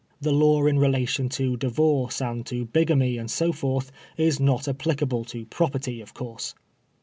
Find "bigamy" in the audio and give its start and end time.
2.65-3.19